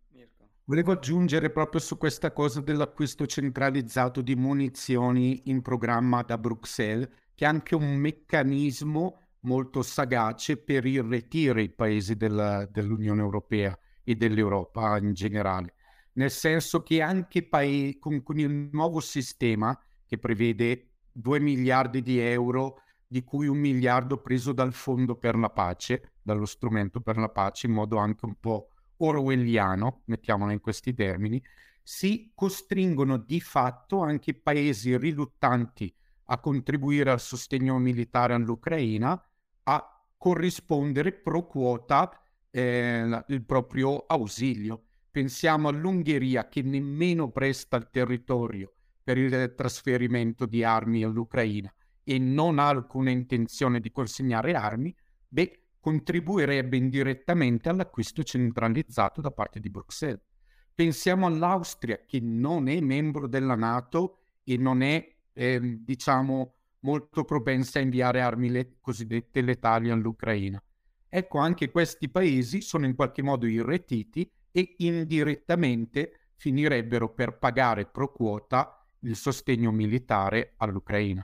[0.64, 7.44] Volevo aggiungere proprio su questa cosa dell'acquisto centralizzato di munizioni in programma da Bruxelles, che
[7.44, 14.98] è anche un meccanismo molto sagace per irretire i paesi della, dell'Unione Europea e dell'Europa
[14.98, 15.74] in generale,
[16.14, 22.18] nel senso che anche paesi, con, con il nuovo sistema che prevede 2 miliardi di
[22.18, 27.28] euro, di cui un miliardo preso dal Fondo per la Pace, dallo strumento per la
[27.28, 31.42] pace, in modo anche un po' orwelliano, mettiamola in questi termini,
[31.82, 35.92] si costringono di fatto anche paesi riluttanti
[36.26, 39.20] a contribuire al sostegno militare all'Ucraina
[39.64, 42.21] a corrispondere pro quota
[42.52, 44.84] eh, il proprio ausilio.
[45.10, 48.72] Pensiamo all'Ungheria che nemmeno presta il territorio
[49.02, 51.72] per il trasferimento di armi all'Ucraina
[52.04, 54.94] e non ha alcuna intenzione di consegnare armi,
[55.28, 60.22] beh, contribuirebbe indirettamente all'acquisto centralizzato da parte di Bruxelles.
[60.74, 67.78] Pensiamo all'Austria che non è membro della Nato e non è, eh, diciamo, molto propensa
[67.78, 70.62] a inviare armi le- cosiddette letali all'Ucraina.
[71.14, 78.10] Ecco, anche questi paesi sono in qualche modo irretiti e indirettamente finirebbero per pagare pro
[78.10, 81.22] quota il sostegno militare all'Ucraina.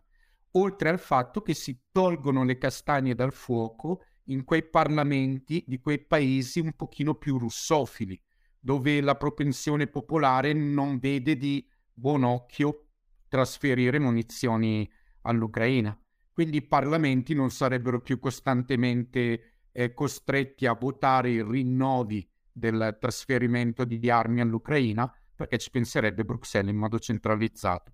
[0.53, 6.05] Oltre al fatto che si tolgono le castagne dal fuoco in quei parlamenti di quei
[6.05, 8.20] paesi un pochino più russofili,
[8.61, 12.89] dove la propensione popolare non vede di buon occhio
[13.26, 14.86] trasferire munizioni
[15.22, 15.99] all'Ucraina.
[16.30, 23.85] Quindi i parlamenti non sarebbero più costantemente eh, costretti a votare i rinnovi del trasferimento
[23.85, 27.93] di armi all'Ucraina perché ci penserebbe Bruxelles in modo centralizzato.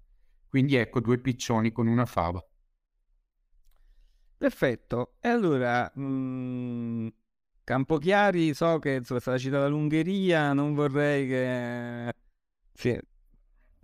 [0.48, 2.42] Quindi ecco due piccioni con una fava.
[4.38, 5.16] Perfetto.
[5.20, 7.08] E allora, mh, mm,
[7.64, 12.14] Campochiari, so che insomma, è stata citata l'Ungheria, non vorrei che...
[12.72, 12.98] Sì,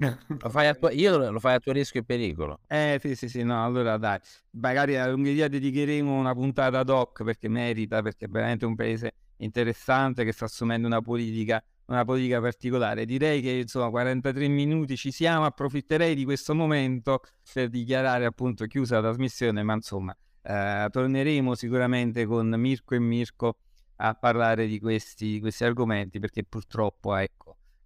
[0.01, 2.61] lo fai a tua, io lo fai a tuo rischio e pericolo.
[2.67, 4.19] Eh sì, sì, sì, no, allora dai,
[4.53, 10.25] magari all'Ungheria dedicheremo una puntata ad hoc perché merita, perché è veramente un paese interessante
[10.25, 13.05] che sta assumendo una politica, una politica particolare.
[13.05, 17.21] Direi che insomma 43 minuti ci siamo, approfitterei di questo momento
[17.53, 23.57] per dichiarare appunto chiusa la trasmissione, ma insomma eh, torneremo sicuramente con Mirko e Mirko
[23.97, 27.40] a parlare di questi, di questi argomenti perché purtroppo ecco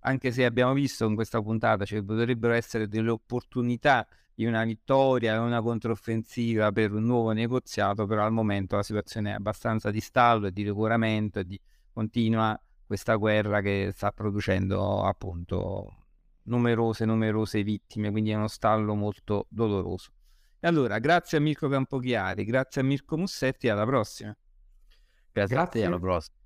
[0.07, 4.65] anche se abbiamo visto in questa puntata ci cioè, potrebbero essere delle opportunità di una
[4.65, 9.91] vittoria e una controffensiva per un nuovo negoziato, però al momento la situazione è abbastanza
[9.91, 11.61] di stallo e di regolamento e di
[11.93, 16.05] continua questa guerra che sta producendo appunto
[16.43, 20.11] numerose, numerose vittime, quindi è uno stallo molto doloroso.
[20.61, 24.37] E allora, grazie a Mirko Campochiari, grazie a Mirko Mussetti, alla prossima.
[25.33, 25.85] Grazie, grazie.
[25.87, 26.44] alla prossima.